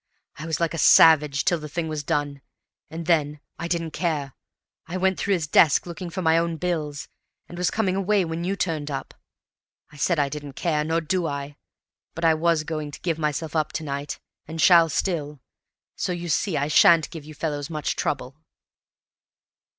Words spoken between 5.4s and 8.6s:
desk looking for my own bills, and was coming away when you